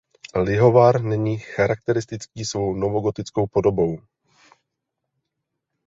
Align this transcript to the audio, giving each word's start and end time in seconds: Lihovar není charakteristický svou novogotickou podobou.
Lihovar 0.35 1.01
není 1.01 1.37
charakteristický 1.37 2.45
svou 2.45 2.75
novogotickou 2.75 3.47
podobou. 3.47 3.99